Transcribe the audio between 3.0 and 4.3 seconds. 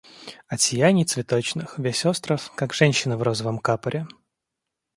в розовом капоре.